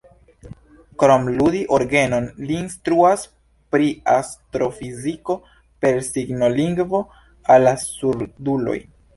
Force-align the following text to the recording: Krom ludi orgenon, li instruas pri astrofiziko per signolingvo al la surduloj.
Krom 1.01 1.27
ludi 1.41 1.59
orgenon, 1.77 2.29
li 2.47 2.57
instruas 2.61 3.25
pri 3.75 3.91
astrofiziko 4.15 5.37
per 5.85 6.03
signolingvo 6.09 7.05
al 7.57 7.69
la 7.71 7.79
surduloj. 7.85 8.77